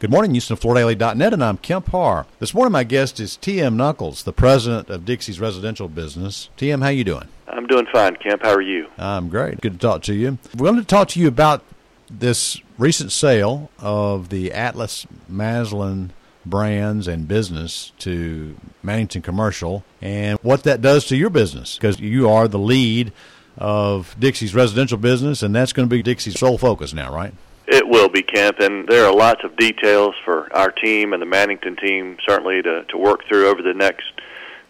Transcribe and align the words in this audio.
Good 0.00 0.10
morning, 0.10 0.30
Houston, 0.30 0.56
HoustonFloorDaily.net, 0.56 1.34
and 1.34 1.44
I'm 1.44 1.58
Kemp 1.58 1.88
Harr. 1.88 2.24
This 2.38 2.54
morning, 2.54 2.72
my 2.72 2.84
guest 2.84 3.20
is 3.20 3.36
T.M. 3.36 3.76
Nuckols, 3.76 4.22
the 4.22 4.32
president 4.32 4.88
of 4.88 5.04
Dixie's 5.04 5.38
Residential 5.38 5.88
Business. 5.88 6.48
T.M., 6.56 6.80
how 6.80 6.88
you 6.88 7.04
doing? 7.04 7.28
I'm 7.46 7.66
doing 7.66 7.84
fine, 7.92 8.16
Kemp. 8.16 8.40
How 8.40 8.54
are 8.54 8.62
you? 8.62 8.88
I'm 8.96 9.28
great. 9.28 9.60
Good 9.60 9.74
to 9.74 9.78
talk 9.78 10.00
to 10.04 10.14
you. 10.14 10.38
We're 10.56 10.70
going 10.70 10.80
to 10.80 10.86
talk 10.86 11.08
to 11.08 11.20
you 11.20 11.28
about 11.28 11.62
this 12.08 12.58
recent 12.78 13.12
sale 13.12 13.70
of 13.78 14.30
the 14.30 14.54
Atlas 14.54 15.06
Masland 15.30 16.12
brands 16.46 17.06
and 17.06 17.28
business 17.28 17.92
to 17.98 18.56
Mannington 18.82 19.22
Commercial 19.22 19.84
and 20.00 20.38
what 20.40 20.62
that 20.62 20.80
does 20.80 21.04
to 21.08 21.16
your 21.16 21.28
business 21.28 21.76
because 21.76 22.00
you 22.00 22.26
are 22.26 22.48
the 22.48 22.58
lead 22.58 23.12
of 23.58 24.16
Dixie's 24.18 24.54
residential 24.54 24.96
business, 24.96 25.42
and 25.42 25.54
that's 25.54 25.74
going 25.74 25.86
to 25.86 25.94
be 25.94 26.02
Dixie's 26.02 26.40
sole 26.40 26.56
focus 26.56 26.94
now, 26.94 27.14
right? 27.14 27.34
It 27.70 27.86
will 27.86 28.08
be, 28.08 28.22
Kemp, 28.22 28.58
and 28.58 28.88
there 28.88 29.06
are 29.06 29.14
lots 29.14 29.44
of 29.44 29.56
details 29.56 30.16
for 30.24 30.52
our 30.52 30.72
team 30.72 31.12
and 31.12 31.22
the 31.22 31.26
Mannington 31.26 31.80
team 31.80 32.16
certainly 32.28 32.60
to, 32.62 32.84
to 32.84 32.98
work 32.98 33.20
through 33.28 33.46
over 33.46 33.62
the 33.62 33.74
next 33.74 34.10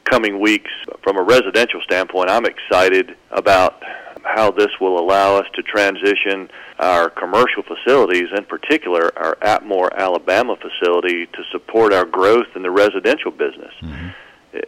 coming 0.05 0.39
weeks. 0.39 0.71
From 1.03 1.17
a 1.17 1.23
residential 1.23 1.81
standpoint, 1.83 2.29
I'm 2.29 2.45
excited 2.45 3.17
about 3.31 3.83
how 4.23 4.51
this 4.51 4.69
will 4.83 4.99
allow 4.99 5.37
us 5.37 5.47
to 5.55 5.63
transition 5.63 6.51
our 6.79 7.09
commercial 7.09 7.63
facilities, 7.63 8.29
in 8.37 8.45
particular 8.45 9.17
our 9.19 9.37
Atmore, 9.37 9.97
Alabama 9.97 10.57
facility, 10.57 11.25
to 11.25 11.43
support 11.53 11.95
our 11.95 12.05
growth 12.05 12.49
in 12.55 12.63
the 12.63 12.71
residential 12.71 13.31
business. 13.31 13.73
Mm-hmm. 13.81 14.09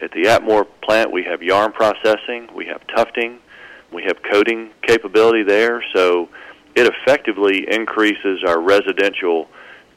At 0.03 0.13
the 0.13 0.23
Atmore 0.23 0.67
plant, 0.83 1.13
we 1.13 1.25
have 1.25 1.43
yarn 1.43 1.73
processing, 1.73 2.49
we 2.55 2.65
have 2.67 2.81
tufting, 2.97 3.41
we 3.93 4.05
have 4.05 4.23
coating 4.23 4.71
capability 4.87 5.43
there, 5.43 5.85
so 5.95 6.31
it 6.75 6.87
effectively 6.87 7.67
increases 7.71 8.43
our 8.47 8.61
residential 8.61 9.49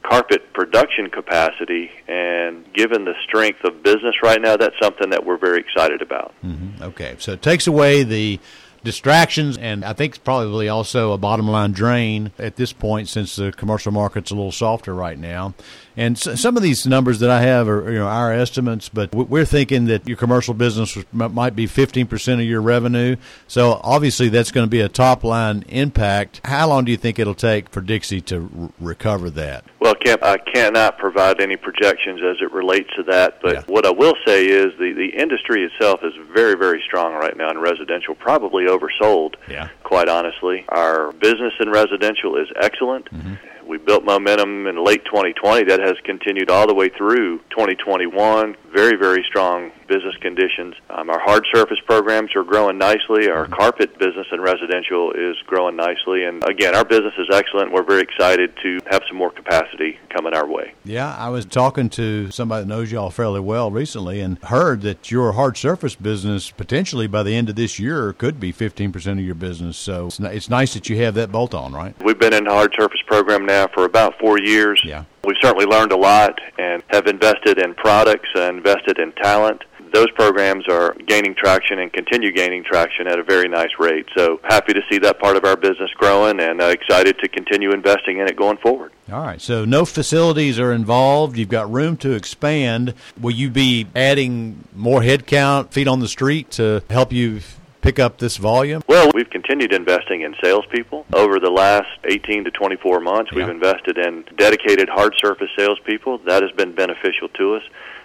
carpet 0.02 0.52
production 0.52 1.10
capacity. 1.10 1.90
And 2.08 2.72
given 2.72 3.04
the 3.04 3.14
strength 3.24 3.64
of 3.64 3.82
business 3.82 4.14
right 4.22 4.40
now, 4.40 4.56
that's 4.56 4.76
something 4.80 5.10
that 5.10 5.24
we're 5.24 5.38
very 5.38 5.60
excited 5.60 6.02
about. 6.02 6.34
Mm-hmm. 6.44 6.82
Okay, 6.82 7.16
so 7.18 7.32
it 7.32 7.42
takes 7.42 7.66
away 7.66 8.02
the 8.02 8.38
distractions 8.86 9.58
and 9.58 9.84
I 9.84 9.92
think 9.92 10.22
probably 10.24 10.68
also 10.68 11.12
a 11.12 11.18
bottom 11.18 11.48
line 11.48 11.72
drain 11.72 12.30
at 12.38 12.56
this 12.56 12.72
point 12.72 13.08
since 13.08 13.36
the 13.36 13.52
commercial 13.52 13.92
market's 13.92 14.30
a 14.30 14.34
little 14.34 14.52
softer 14.52 14.94
right 14.94 15.18
now. 15.18 15.54
And 15.96 16.18
some 16.18 16.58
of 16.58 16.62
these 16.62 16.86
numbers 16.86 17.20
that 17.20 17.30
I 17.30 17.40
have 17.40 17.68
are 17.68 17.90
you 17.90 17.98
know 17.98 18.06
our 18.06 18.30
estimates, 18.30 18.90
but 18.90 19.14
we're 19.14 19.46
thinking 19.46 19.86
that 19.86 20.06
your 20.06 20.18
commercial 20.18 20.52
business 20.52 20.96
might 21.10 21.56
be 21.56 21.66
15% 21.66 22.34
of 22.34 22.40
your 22.42 22.60
revenue. 22.60 23.16
So 23.48 23.80
obviously 23.82 24.28
that's 24.28 24.52
going 24.52 24.66
to 24.66 24.70
be 24.70 24.82
a 24.82 24.90
top 24.90 25.24
line 25.24 25.64
impact. 25.68 26.42
How 26.44 26.68
long 26.68 26.84
do 26.84 26.90
you 26.90 26.98
think 26.98 27.18
it'll 27.18 27.34
take 27.34 27.70
for 27.70 27.80
Dixie 27.80 28.20
to 28.22 28.50
r- 28.58 28.70
recover 28.78 29.30
that? 29.30 29.64
Well, 29.80 29.94
Kemp, 29.94 30.22
I 30.22 30.36
cannot 30.36 30.98
provide 30.98 31.40
any 31.40 31.56
projections 31.56 32.20
as 32.22 32.36
it 32.42 32.52
relates 32.52 32.90
to 32.96 33.02
that, 33.04 33.40
but 33.40 33.54
yeah. 33.54 33.62
what 33.66 33.86
I 33.86 33.90
will 33.90 34.14
say 34.26 34.44
is 34.46 34.72
the 34.78 34.92
the 34.92 35.16
industry 35.16 35.64
itself 35.64 36.00
is 36.02 36.12
very 36.32 36.56
very 36.56 36.82
strong 36.86 37.14
right 37.14 37.36
now 37.36 37.50
in 37.50 37.58
residential, 37.58 38.14
probably 38.14 38.66
oversold. 38.76 39.34
Yeah. 39.48 39.68
Quite 39.84 40.08
honestly, 40.08 40.64
our 40.68 41.12
business 41.12 41.54
in 41.60 41.70
residential 41.70 42.36
is 42.36 42.48
excellent. 42.60 43.06
Mm-hmm 43.12 43.34
we 43.66 43.78
built 43.78 44.04
momentum 44.04 44.66
in 44.66 44.82
late 44.84 45.04
2020 45.06 45.64
that 45.64 45.80
has 45.80 45.96
continued 46.04 46.50
all 46.50 46.66
the 46.66 46.74
way 46.74 46.88
through 46.88 47.38
2021. 47.50 48.56
Very, 48.72 48.96
very 48.96 49.24
strong 49.28 49.72
business 49.88 50.14
conditions. 50.20 50.74
Um, 50.90 51.10
our 51.10 51.18
hard 51.18 51.44
surface 51.52 51.78
programs 51.86 52.34
are 52.36 52.44
growing 52.44 52.78
nicely. 52.78 53.28
Our 53.28 53.46
carpet 53.46 53.98
business 53.98 54.26
and 54.30 54.42
residential 54.42 55.12
is 55.12 55.36
growing 55.46 55.76
nicely. 55.76 56.24
And 56.24 56.44
again, 56.48 56.74
our 56.74 56.84
business 56.84 57.14
is 57.18 57.28
excellent. 57.32 57.72
We're 57.72 57.84
very 57.84 58.02
excited 58.02 58.52
to 58.62 58.78
have 58.90 59.02
some 59.08 59.16
more 59.16 59.30
capacity 59.30 59.98
coming 60.10 60.34
our 60.34 60.46
way. 60.46 60.74
Yeah, 60.84 61.14
I 61.16 61.28
was 61.30 61.44
talking 61.46 61.88
to 61.90 62.30
somebody 62.30 62.64
that 62.64 62.68
knows 62.68 62.92
y'all 62.92 63.10
fairly 63.10 63.40
well 63.40 63.70
recently 63.70 64.20
and 64.20 64.38
heard 64.44 64.82
that 64.82 65.10
your 65.10 65.32
hard 65.32 65.56
surface 65.56 65.94
business 65.94 66.50
potentially 66.50 67.06
by 67.06 67.22
the 67.22 67.34
end 67.34 67.48
of 67.48 67.56
this 67.56 67.78
year 67.78 68.12
could 68.12 68.38
be 68.38 68.52
15% 68.52 69.12
of 69.12 69.20
your 69.20 69.34
business. 69.34 69.76
So 69.76 70.06
it's, 70.06 70.20
it's 70.20 70.50
nice 70.50 70.74
that 70.74 70.88
you 70.88 70.98
have 70.98 71.14
that 71.14 71.32
bolt 71.32 71.54
on, 71.54 71.72
right? 71.72 71.94
We've 72.04 72.18
been 72.18 72.34
in 72.34 72.44
the 72.44 72.50
hard 72.50 72.74
surface 72.78 73.00
program 73.06 73.46
now 73.46 73.55
for 73.74 73.84
about 73.84 74.18
four 74.18 74.38
years. 74.38 74.80
Yeah. 74.84 75.04
We've 75.24 75.36
certainly 75.42 75.66
learned 75.66 75.92
a 75.92 75.96
lot 75.96 76.38
and 76.58 76.82
have 76.88 77.06
invested 77.06 77.58
in 77.58 77.74
products, 77.74 78.28
and 78.34 78.58
invested 78.58 78.98
in 78.98 79.12
talent 79.12 79.62
those 79.92 80.10
programs 80.10 80.68
are 80.68 80.94
gaining 81.06 81.34
traction 81.34 81.78
and 81.78 81.92
continue 81.92 82.32
gaining 82.32 82.64
traction 82.64 83.06
at 83.06 83.18
a 83.18 83.22
very 83.22 83.48
nice 83.48 83.70
rate. 83.78 84.06
So 84.16 84.40
happy 84.44 84.72
to 84.74 84.82
see 84.90 84.98
that 84.98 85.18
part 85.18 85.36
of 85.36 85.44
our 85.44 85.56
business 85.56 85.90
growing 85.96 86.40
and 86.40 86.60
uh, 86.60 86.66
excited 86.66 87.18
to 87.20 87.28
continue 87.28 87.72
investing 87.72 88.18
in 88.18 88.28
it 88.28 88.36
going 88.36 88.58
forward. 88.58 88.92
All 89.10 89.22
right. 89.22 89.40
So 89.40 89.64
no 89.64 89.84
facilities 89.84 90.58
are 90.58 90.72
involved. 90.72 91.38
You've 91.38 91.48
got 91.48 91.72
room 91.72 91.96
to 91.98 92.12
expand. 92.12 92.94
Will 93.18 93.34
you 93.34 93.50
be 93.50 93.86
adding 93.94 94.64
more 94.74 95.00
headcount, 95.00 95.70
feet 95.70 95.88
on 95.88 96.00
the 96.00 96.08
street 96.08 96.50
to 96.52 96.82
help 96.90 97.12
you 97.12 97.40
pick 97.80 97.98
up 97.98 98.18
this 98.18 98.36
volume? 98.36 98.82
Well, 98.88 99.10
we've 99.14 99.30
continued 99.30 99.72
investing 99.72 100.22
in 100.22 100.34
salespeople. 100.42 101.06
Over 101.12 101.38
the 101.40 101.50
last 101.50 101.88
18 102.04 102.44
to 102.44 102.50
24 102.50 103.00
months, 103.00 103.30
yeah. 103.32 103.38
we've 103.38 103.48
invested 103.48 103.98
in 103.98 104.24
dedicated 104.36 104.88
hard 104.88 105.14
surface 105.22 105.50
salespeople. 105.56 106.18
That 106.26 106.42
has 106.42 106.52
been 106.52 106.74
beneficial 106.74 107.28
to 107.38 107.56
us. 107.56 107.62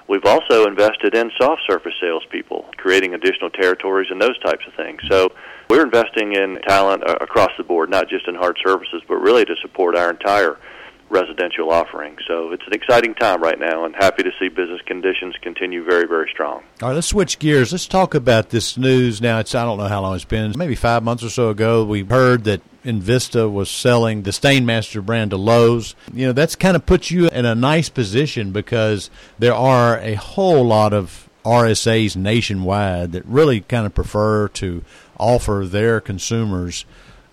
We've 0.07 0.25
also 0.25 0.65
invested 0.65 1.15
in 1.15 1.31
soft 1.39 1.61
surface 1.69 1.93
salespeople, 2.01 2.65
creating 2.77 3.13
additional 3.13 3.49
territories 3.49 4.09
and 4.11 4.21
those 4.21 4.37
types 4.39 4.65
of 4.67 4.73
things. 4.73 5.01
So 5.09 5.31
we're 5.69 5.83
investing 5.83 6.33
in 6.33 6.59
talent 6.67 7.03
across 7.05 7.51
the 7.57 7.63
board, 7.63 7.89
not 7.89 8.09
just 8.09 8.27
in 8.27 8.35
hard 8.35 8.57
services, 8.65 9.01
but 9.07 9.15
really 9.15 9.45
to 9.45 9.55
support 9.61 9.95
our 9.95 10.09
entire 10.09 10.57
residential 11.11 11.69
offering. 11.69 12.17
So 12.27 12.51
it's 12.51 12.63
an 12.65 12.73
exciting 12.73 13.13
time 13.13 13.43
right 13.43 13.59
now, 13.59 13.85
and 13.85 13.93
happy 13.95 14.23
to 14.23 14.31
see 14.39 14.47
business 14.47 14.81
conditions 14.85 15.35
continue 15.41 15.83
very, 15.83 16.07
very 16.07 16.29
strong. 16.31 16.63
All 16.81 16.89
right, 16.89 16.95
let's 16.95 17.07
switch 17.07 17.37
gears. 17.37 17.71
Let's 17.71 17.87
talk 17.87 18.15
about 18.15 18.49
this 18.49 18.77
news 18.77 19.21
now. 19.21 19.39
It's 19.39 19.53
I 19.53 19.65
don't 19.65 19.77
know 19.77 19.87
how 19.87 20.01
long 20.01 20.15
it's 20.15 20.25
been, 20.25 20.53
maybe 20.57 20.75
five 20.75 21.03
months 21.03 21.23
or 21.23 21.29
so 21.29 21.49
ago. 21.49 21.83
We 21.83 22.03
heard 22.03 22.45
that 22.45 22.61
Invista 22.83 23.51
was 23.51 23.69
selling 23.69 24.23
the 24.23 24.31
Stainmaster 24.31 25.05
brand 25.05 25.31
to 25.31 25.37
Lowe's. 25.37 25.95
You 26.13 26.27
know, 26.27 26.33
that's 26.33 26.55
kind 26.55 26.75
of 26.75 26.85
puts 26.85 27.11
you 27.11 27.27
in 27.27 27.45
a 27.45 27.53
nice 27.53 27.89
position 27.89 28.51
because 28.51 29.09
there 29.37 29.53
are 29.53 29.99
a 29.99 30.15
whole 30.15 30.63
lot 30.63 30.93
of 30.93 31.29
RSAs 31.43 32.15
nationwide 32.15 33.11
that 33.11 33.25
really 33.25 33.61
kind 33.61 33.85
of 33.85 33.93
prefer 33.93 34.47
to 34.47 34.83
offer 35.17 35.65
their 35.65 35.99
consumers 35.99 36.85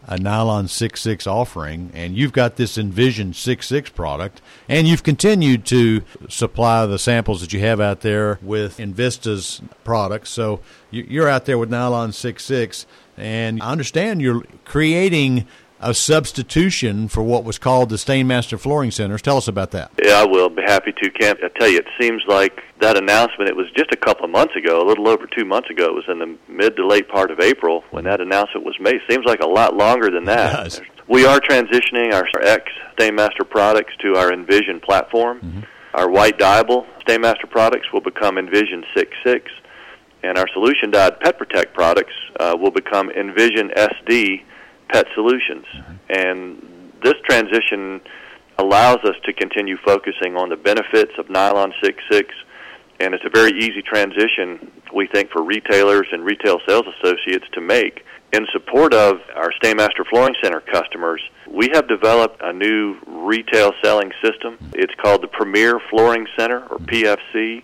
a 0.09 0.19
nylon 0.19 0.67
6.6 0.67 1.27
offering, 1.27 1.91
and 1.95 2.17
you've 2.17 2.33
got 2.33 2.57
this 2.57 2.79
Envision 2.79 3.33
6.6 3.33 3.95
product, 3.95 4.41
and 4.69 4.89
you've 4.89 5.03
continued 5.03 5.67
to 5.67 6.03
supply 6.29 6.87
the 6.87 6.99
samples 6.99 7.43
that 7.43 7.53
you 7.53 7.61
have 7.61 7.81
out 7.81 8.01
there 8.01 8.39
with 8.43 8.81
Invista's 8.81 9.61
products. 9.85 10.31
So 10.31 10.61
you're 10.91 11.29
out 11.29 11.45
there 11.45 11.59
with 11.59 11.71
nylon 11.71 12.11
6.6, 12.11 12.87
and 13.19 13.63
I 13.63 13.71
understand 13.71 14.23
you're 14.23 14.45
creating 14.65 15.47
a 15.81 15.94
substitution 15.94 17.09
for 17.09 17.22
what 17.22 17.44
was 17.44 17.59
called 17.59 17.89
the 17.89 17.97
Stainmaster 17.97 18.59
Flooring 18.59 18.91
Centers. 18.91 19.22
Tell 19.22 19.37
us 19.37 19.49
about 19.49 19.71
that. 19.72 19.91
Yeah, 20.03 20.21
I 20.21 20.25
will. 20.25 20.49
Be 20.49 20.62
happy 20.62 20.93
to, 20.93 21.11
Kemp. 21.11 21.41
I 21.43 21.49
tell 21.59 21.69
you, 21.69 21.78
it 21.78 21.87
seems 22.00 22.22
like 22.27 22.61
that 22.81 22.97
announcement, 22.97 23.49
it 23.49 23.56
was 23.56 23.71
just 23.77 23.93
a 23.93 23.97
couple 23.97 24.25
of 24.25 24.31
months 24.31 24.56
ago, 24.56 24.83
a 24.83 24.87
little 24.87 25.09
over 25.09 25.27
two 25.27 25.44
months 25.44 25.71
ago. 25.71 25.87
It 25.87 25.94
was 25.94 26.05
in 26.09 26.19
the 26.19 26.38
mid 26.53 26.77
to 26.77 26.87
late 26.87 27.09
part 27.09 27.31
of 27.31 27.41
April 27.41 27.84
when 27.91 28.05
that 28.05 28.21
announcement 28.21 28.65
was 28.65 28.77
made. 28.81 29.00
Seems 29.09 29.25
like 29.25 29.41
a 29.41 29.49
lot 29.49 29.77
longer 29.77 30.11
than 30.11 30.25
that. 30.25 30.81
We 31.09 31.25
are 31.25 31.41
transitioning 31.41 32.12
our 32.12 32.27
X 32.43 32.65
Stainmaster 32.97 33.49
products 33.49 33.94
to 34.03 34.17
our 34.17 34.33
Envision 34.33 34.81
platform. 34.81 35.41
Mm-hmm. 35.41 35.61
Our 35.94 36.11
white 36.11 36.38
dyeable 36.38 36.87
Stainmaster 37.06 37.49
products 37.49 37.93
will 37.93 38.03
become 38.03 38.37
Envision 38.37 38.84
6.6, 38.94 39.41
and 40.22 40.37
our 40.37 40.47
solution 40.53 40.91
dyed 40.91 41.19
Pet 41.21 41.38
Protect 41.38 41.72
products 41.72 42.12
uh, 42.38 42.56
will 42.61 42.71
become 42.71 43.11
Envision 43.11 43.71
SD 43.71 44.43
pet 44.88 45.06
solutions. 45.15 45.65
Mm-hmm. 45.75 45.94
And 46.10 46.93
this 47.03 47.15
transition 47.28 48.00
allows 48.59 48.99
us 49.04 49.15
to 49.25 49.32
continue 49.32 49.76
focusing 49.84 50.37
on 50.37 50.49
the 50.49 50.56
benefits 50.56 51.12
of 51.19 51.31
nylon 51.31 51.73
6.6 51.82 52.25
and 53.00 53.14
it's 53.14 53.25
a 53.25 53.31
very 53.31 53.52
easy 53.52 53.81
transition 53.81 54.73
we 54.93 55.06
think 55.06 55.31
for 55.31 55.44
retailers 55.44 56.08
and 56.11 56.25
retail 56.25 56.58
sales 56.67 56.85
associates 56.99 57.46
to 57.52 57.61
make 57.61 58.05
in 58.32 58.46
support 58.52 58.93
of 58.93 59.20
our 59.35 59.50
Stainmaster 59.62 60.06
Flooring 60.11 60.35
Center 60.43 60.61
customers, 60.61 61.23
we 61.50 61.70
have 61.73 61.88
developed 61.88 62.41
a 62.43 62.52
new 62.52 62.96
retail 63.06 63.73
selling 63.82 64.12
system. 64.23 64.58
It's 64.75 64.93
called 65.02 65.23
the 65.23 65.29
Premier 65.29 65.81
Flooring 65.91 66.26
Center, 66.38 66.61
or 66.67 66.76
PFC. 66.79 67.62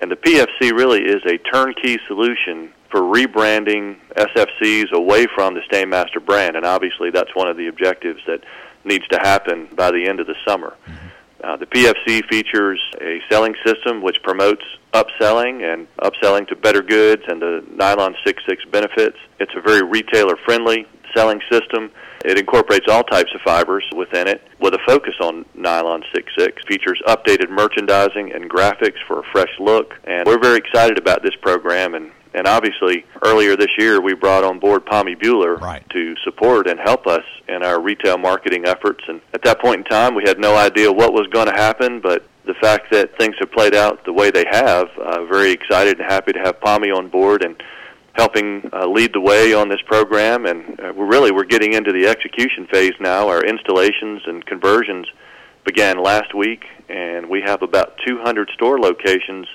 And 0.00 0.10
the 0.10 0.16
PFC 0.16 0.72
really 0.72 1.02
is 1.02 1.22
a 1.24 1.38
turnkey 1.38 1.98
solution 2.06 2.72
for 2.90 3.00
rebranding 3.00 3.96
SFCs 4.16 4.92
away 4.92 5.26
from 5.34 5.54
the 5.54 5.60
Stainmaster 5.70 6.24
brand, 6.24 6.56
and 6.56 6.64
obviously 6.64 7.10
that's 7.10 7.34
one 7.34 7.48
of 7.48 7.56
the 7.56 7.68
objectives 7.68 8.20
that 8.26 8.40
needs 8.84 9.06
to 9.08 9.18
happen 9.18 9.68
by 9.74 9.90
the 9.90 10.06
end 10.08 10.20
of 10.20 10.26
the 10.26 10.36
summer. 10.46 10.76
Mm-hmm. 10.86 11.06
Uh, 11.44 11.56
the 11.56 11.66
PFC 11.66 12.26
features 12.28 12.80
a 13.00 13.20
selling 13.28 13.54
system 13.64 14.02
which 14.02 14.16
promotes 14.22 14.64
upselling 14.94 15.62
and 15.62 15.86
upselling 15.98 16.48
to 16.48 16.56
better 16.56 16.82
goods 16.82 17.22
and 17.28 17.42
the 17.42 17.62
nylon 17.70 18.16
6.6 18.26 18.70
benefits. 18.70 19.16
It's 19.38 19.52
a 19.54 19.60
very 19.60 19.82
retailer 19.82 20.36
friendly 20.44 20.86
selling 21.16 21.40
system. 21.50 21.90
It 22.24 22.38
incorporates 22.38 22.86
all 22.88 23.04
types 23.04 23.30
of 23.34 23.40
fibers 23.42 23.84
within 23.96 24.28
it 24.28 24.42
with 24.60 24.74
a 24.74 24.80
focus 24.86 25.14
on 25.20 25.44
nylon 25.54 26.02
66. 26.14 26.62
Features 26.66 27.00
updated 27.06 27.50
merchandising 27.50 28.32
and 28.32 28.50
graphics 28.50 28.98
for 29.06 29.20
a 29.20 29.22
fresh 29.32 29.52
look. 29.58 29.94
And 30.04 30.26
we're 30.26 30.40
very 30.40 30.58
excited 30.58 30.98
about 30.98 31.22
this 31.22 31.34
program 31.40 31.94
and 31.94 32.10
and 32.36 32.46
obviously, 32.46 33.06
earlier 33.24 33.56
this 33.56 33.70
year, 33.78 33.98
we 34.02 34.12
brought 34.12 34.44
on 34.44 34.58
board 34.58 34.84
Pommy 34.84 35.16
Bueller 35.16 35.58
right. 35.58 35.82
to 35.88 36.14
support 36.22 36.68
and 36.68 36.78
help 36.78 37.06
us 37.06 37.24
in 37.48 37.62
our 37.62 37.80
retail 37.80 38.18
marketing 38.18 38.66
efforts. 38.66 39.02
And 39.08 39.22
at 39.32 39.42
that 39.44 39.58
point 39.58 39.78
in 39.78 39.84
time, 39.84 40.14
we 40.14 40.22
had 40.26 40.38
no 40.38 40.54
idea 40.54 40.92
what 40.92 41.14
was 41.14 41.26
going 41.28 41.46
to 41.46 41.54
happen, 41.54 41.98
but 41.98 42.28
the 42.44 42.52
fact 42.60 42.92
that 42.92 43.16
things 43.16 43.36
have 43.40 43.50
played 43.52 43.74
out 43.74 44.04
the 44.04 44.12
way 44.12 44.30
they 44.30 44.44
have, 44.50 44.88
uh, 44.98 45.24
very 45.24 45.50
excited 45.50 45.98
and 45.98 46.10
happy 46.10 46.34
to 46.34 46.38
have 46.40 46.60
Pommy 46.60 46.90
on 46.90 47.08
board 47.08 47.42
and 47.42 47.56
helping 48.16 48.68
uh, 48.72 48.86
lead 48.86 49.12
the 49.12 49.20
way 49.20 49.52
on 49.52 49.68
this 49.68 49.80
program. 49.86 50.46
And 50.46 50.80
uh, 50.80 50.92
we're 50.96 51.06
really 51.06 51.30
we're 51.30 51.44
getting 51.44 51.74
into 51.74 51.92
the 51.92 52.06
execution 52.06 52.66
phase 52.72 52.94
now. 52.98 53.28
Our 53.28 53.44
installations 53.44 54.22
and 54.26 54.44
conversions 54.44 55.06
began 55.64 56.02
last 56.02 56.34
week, 56.34 56.64
and 56.88 57.28
we 57.28 57.42
have 57.42 57.62
about 57.62 57.98
200 58.06 58.50
store 58.54 58.78
locations 58.78 59.46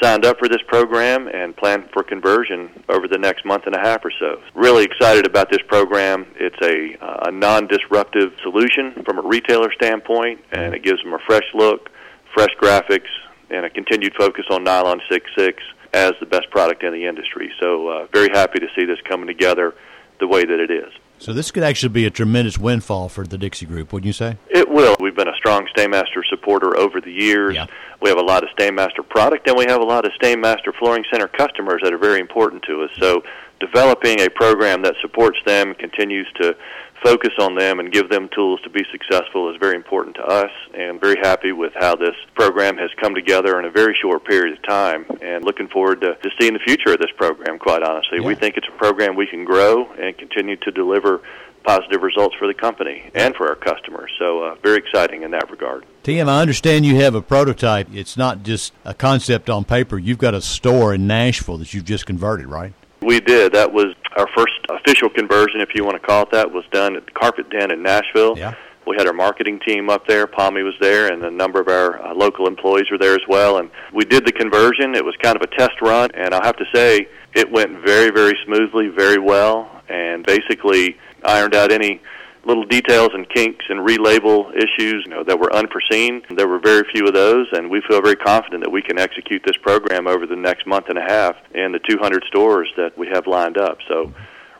signed 0.00 0.24
up 0.24 0.38
for 0.38 0.48
this 0.48 0.62
program 0.68 1.26
and 1.28 1.56
plan 1.56 1.88
for 1.92 2.04
conversion 2.04 2.70
over 2.88 3.08
the 3.08 3.18
next 3.18 3.44
month 3.44 3.64
and 3.66 3.74
a 3.74 3.80
half 3.80 4.04
or 4.04 4.12
so. 4.20 4.40
Really 4.54 4.84
excited 4.84 5.26
about 5.26 5.50
this 5.50 5.62
program. 5.66 6.26
It's 6.36 6.60
a, 6.62 7.04
uh, 7.04 7.28
a 7.28 7.32
non-disruptive 7.32 8.32
solution 8.42 9.02
from 9.04 9.18
a 9.18 9.22
retailer 9.22 9.72
standpoint, 9.72 10.40
and 10.52 10.72
it 10.72 10.84
gives 10.84 11.02
them 11.02 11.14
a 11.14 11.18
fresh 11.26 11.46
look, 11.52 11.90
fresh 12.32 12.54
graphics, 12.62 13.08
and 13.50 13.66
a 13.66 13.70
continued 13.70 14.14
focus 14.16 14.44
on 14.50 14.62
nylon 14.62 15.00
66 15.10 15.62
as 15.92 16.12
the 16.20 16.26
best 16.26 16.50
product 16.50 16.82
in 16.82 16.92
the 16.92 17.06
industry. 17.06 17.50
So 17.60 17.88
uh, 17.88 18.06
very 18.12 18.28
happy 18.32 18.58
to 18.60 18.66
see 18.76 18.84
this 18.84 18.98
coming 19.08 19.26
together 19.26 19.74
the 20.20 20.26
way 20.26 20.44
that 20.44 20.60
it 20.60 20.70
is. 20.70 20.92
So 21.20 21.32
this 21.32 21.50
could 21.50 21.64
actually 21.64 21.88
be 21.88 22.06
a 22.06 22.10
tremendous 22.10 22.58
windfall 22.58 23.08
for 23.08 23.26
the 23.26 23.36
Dixie 23.36 23.66
Group, 23.66 23.92
wouldn't 23.92 24.06
you 24.06 24.12
say? 24.12 24.36
It 24.50 24.68
will. 24.68 24.96
We've 25.00 25.16
been 25.16 25.28
a 25.28 25.36
strong 25.36 25.66
Stainmaster 25.76 26.22
supporter 26.28 26.76
over 26.76 27.00
the 27.00 27.10
years. 27.10 27.56
Yeah. 27.56 27.66
We 28.00 28.08
have 28.08 28.18
a 28.18 28.22
lot 28.22 28.44
of 28.44 28.50
Stainmaster 28.56 29.08
product, 29.08 29.48
and 29.48 29.56
we 29.56 29.64
have 29.68 29.80
a 29.80 29.84
lot 29.84 30.04
of 30.04 30.12
Stainmaster 30.20 30.72
Flooring 30.78 31.04
Center 31.10 31.26
customers 31.26 31.80
that 31.82 31.92
are 31.92 31.98
very 31.98 32.20
important 32.20 32.62
to 32.64 32.82
us. 32.82 32.90
So 33.00 33.24
developing 33.58 34.20
a 34.20 34.30
program 34.30 34.82
that 34.82 34.94
supports 35.00 35.38
them, 35.44 35.74
continues 35.74 36.28
to 36.40 36.56
focus 37.02 37.32
on 37.38 37.54
them 37.54 37.80
and 37.80 37.92
give 37.92 38.08
them 38.08 38.28
tools 38.34 38.60
to 38.62 38.70
be 38.70 38.84
successful 38.90 39.50
is 39.50 39.56
very 39.60 39.76
important 39.76 40.16
to 40.16 40.22
us 40.22 40.50
and 40.74 41.00
very 41.00 41.16
happy 41.22 41.52
with 41.52 41.72
how 41.74 41.94
this 41.94 42.14
program 42.34 42.76
has 42.76 42.90
come 43.00 43.14
together 43.14 43.58
in 43.58 43.64
a 43.64 43.70
very 43.70 43.96
short 44.00 44.24
period 44.24 44.56
of 44.56 44.62
time 44.66 45.04
and 45.22 45.44
looking 45.44 45.68
forward 45.68 46.00
to, 46.00 46.14
to 46.16 46.30
seeing 46.40 46.52
the 46.52 46.60
future 46.60 46.92
of 46.92 46.98
this 46.98 47.10
program 47.16 47.58
quite 47.58 47.82
honestly. 47.82 48.18
Yeah. 48.20 48.26
We 48.26 48.34
think 48.34 48.56
it's 48.56 48.68
a 48.68 48.78
program 48.78 49.16
we 49.16 49.26
can 49.26 49.44
grow 49.44 49.90
and 49.92 50.16
continue 50.16 50.56
to 50.56 50.70
deliver 50.70 51.22
positive 51.64 52.02
results 52.02 52.34
for 52.38 52.46
the 52.46 52.54
company 52.54 53.10
and 53.14 53.34
for 53.34 53.48
our 53.48 53.54
customers. 53.54 54.10
So 54.18 54.42
uh, 54.42 54.54
very 54.62 54.78
exciting 54.78 55.22
in 55.22 55.32
that 55.32 55.50
regard. 55.50 55.84
TM, 56.04 56.28
I 56.28 56.40
understand 56.40 56.86
you 56.86 56.96
have 56.96 57.14
a 57.14 57.20
prototype. 57.20 57.88
It's 57.92 58.16
not 58.16 58.42
just 58.42 58.72
a 58.84 58.94
concept 58.94 59.50
on 59.50 59.64
paper. 59.64 59.98
You've 59.98 60.18
got 60.18 60.34
a 60.34 60.40
store 60.40 60.94
in 60.94 61.06
Nashville 61.06 61.58
that 61.58 61.74
you've 61.74 61.84
just 61.84 62.06
converted, 62.06 62.46
right? 62.46 62.72
We 63.02 63.20
did. 63.20 63.52
That 63.52 63.72
was 63.72 63.94
our 64.18 64.28
first 64.36 64.52
official 64.68 65.08
conversion, 65.08 65.60
if 65.60 65.70
you 65.74 65.84
want 65.84 66.00
to 66.00 66.04
call 66.04 66.24
it 66.24 66.30
that, 66.32 66.50
was 66.50 66.64
done 66.72 66.96
at 66.96 67.06
the 67.06 67.12
Carpet 67.12 67.48
Den 67.50 67.70
in 67.70 67.82
Nashville. 67.82 68.36
Yeah. 68.36 68.54
We 68.86 68.96
had 68.96 69.06
our 69.06 69.12
marketing 69.12 69.60
team 69.66 69.90
up 69.90 70.06
there. 70.08 70.26
Pommy 70.26 70.62
was 70.62 70.74
there, 70.80 71.12
and 71.12 71.22
a 71.22 71.30
number 71.30 71.60
of 71.60 71.68
our 71.68 72.02
uh, 72.02 72.14
local 72.14 72.46
employees 72.46 72.90
were 72.90 72.98
there 72.98 73.14
as 73.14 73.26
well. 73.28 73.58
And 73.58 73.70
we 73.92 74.04
did 74.04 74.26
the 74.26 74.32
conversion. 74.32 74.94
It 74.94 75.04
was 75.04 75.14
kind 75.22 75.36
of 75.36 75.42
a 75.42 75.46
test 75.58 75.80
run, 75.82 76.10
and 76.14 76.34
I'll 76.34 76.42
have 76.42 76.56
to 76.56 76.64
say 76.74 77.06
it 77.34 77.50
went 77.52 77.84
very, 77.84 78.10
very 78.10 78.36
smoothly, 78.44 78.88
very 78.88 79.18
well, 79.18 79.82
and 79.88 80.24
basically 80.24 80.96
ironed 81.22 81.54
out 81.54 81.70
any 81.70 82.00
little 82.44 82.64
details 82.64 83.10
and 83.12 83.28
kinks 83.28 83.64
and 83.68 83.80
relabel 83.80 84.54
issues 84.56 85.04
you 85.04 85.10
know, 85.10 85.22
that 85.24 85.38
were 85.38 85.52
unforeseen. 85.52 86.22
There 86.30 86.48
were 86.48 86.58
very 86.58 86.84
few 86.92 87.06
of 87.06 87.14
those, 87.14 87.46
and 87.52 87.70
we 87.70 87.82
feel 87.88 88.00
very 88.00 88.16
confident 88.16 88.64
that 88.64 88.70
we 88.70 88.82
can 88.82 88.98
execute 88.98 89.42
this 89.44 89.56
program 89.56 90.06
over 90.06 90.26
the 90.26 90.36
next 90.36 90.66
month 90.66 90.88
and 90.88 90.98
a 90.98 91.02
half 91.02 91.36
in 91.54 91.72
the 91.72 91.80
200 91.80 92.24
stores 92.24 92.72
that 92.76 92.96
we 92.96 93.08
have 93.08 93.26
lined 93.26 93.58
up. 93.58 93.78
So, 93.88 94.12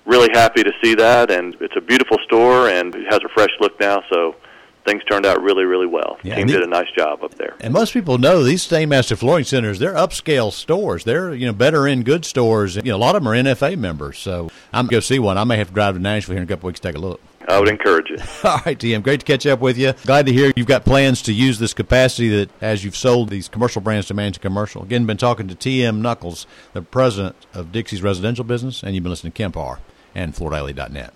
really 0.05 0.29
happy 0.33 0.63
to 0.63 0.73
see 0.83 0.95
that, 0.95 1.31
and 1.31 1.55
it's 1.61 1.77
a 1.77 1.81
beautiful 1.81 2.19
store 2.25 2.69
and 2.69 2.95
it 2.95 3.07
has 3.11 3.21
a 3.25 3.29
fresh 3.29 3.51
look 3.61 3.79
now. 3.81 4.03
So, 4.11 4.37
things 4.89 5.05
turned 5.05 5.27
out 5.27 5.43
really, 5.43 5.65
really 5.65 5.87
well. 5.87 6.19
Yeah, 6.23 6.37
Team 6.37 6.43
and 6.43 6.51
did 6.51 6.63
a 6.63 6.67
nice 6.67 6.91
job 6.97 7.23
up 7.23 7.35
there. 7.35 7.57
And 7.61 7.73
most 7.73 7.93
people 7.93 8.19
know 8.19 8.43
these 8.43 8.67
Stainmaster 8.67 9.17
Flooring 9.17 9.45
Centers, 9.45 9.79
they're 9.79 9.95
upscale 9.95 10.53
stores. 10.53 11.05
They're, 11.05 11.35
you 11.35 11.47
know, 11.47 11.53
better 11.53 11.87
in 11.87 12.03
good 12.03 12.25
stores. 12.25 12.77
You 12.77 12.83
know, 12.83 12.97
a 12.97 12.99
lot 12.99 13.15
of 13.15 13.23
them 13.23 13.29
are 13.33 13.37
NFA 13.37 13.77
members. 13.79 14.19
So 14.19 14.51
I'm 14.73 14.87
going 14.87 14.89
to 14.89 14.97
go 14.97 15.01
see 15.01 15.19
one. 15.19 15.37
I 15.37 15.45
may 15.45 15.59
have 15.59 15.69
to 15.69 15.75
drive 15.75 15.95
to 15.95 16.01
Nashville 16.01 16.35
here 16.35 16.43
in 16.43 16.49
a 16.49 16.51
couple 16.51 16.69
weeks 16.69 16.81
to 16.81 16.89
take 16.89 16.97
a 16.97 17.01
look. 17.01 17.21
I 17.49 17.59
would 17.59 17.69
encourage 17.69 18.11
it. 18.11 18.21
All 18.45 18.61
right, 18.67 18.79
TM, 18.79 19.03
great 19.03 19.21
to 19.21 19.27
catch 19.27 19.47
up 19.47 19.61
with 19.61 19.79
you. 19.79 19.95
Glad 20.05 20.27
to 20.27 20.33
hear 20.33 20.53
you've 20.55 20.67
got 20.67 20.85
plans 20.85 21.23
to 21.23 21.33
use 21.33 21.59
this 21.59 21.73
capacity 21.73 22.29
that 22.29 22.51
as 22.61 22.85
you've 22.85 22.97
sold 22.97 23.31
these 23.31 23.49
commercial 23.49 23.81
brands 23.81 24.07
to 24.09 24.15
Mannington 24.15 24.41
commercial. 24.41 24.83
Again, 24.83 25.07
been 25.07 25.17
talking 25.17 25.49
to 25.49 25.55
TM 25.55 25.99
Nuckols, 25.99 26.47
the 26.75 26.83
president 26.83 27.37
of 27.55 27.73
Dixie's 27.73 28.03
residential 28.03 28.45
business, 28.45 28.83
and 28.83 28.95
you've 28.95 29.03
been 29.03 29.11
listening 29.11 29.33
to 29.33 29.37
Kemp 29.37 29.55
Harr 29.55 29.81
and 30.15 30.35
FloorDaily.net. 30.35 31.15